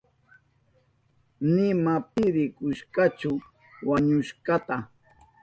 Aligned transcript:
Nima 1.53 1.93
pi 2.11 2.23
rikushkachu 2.35 3.31
wañushkanta. 3.89 4.75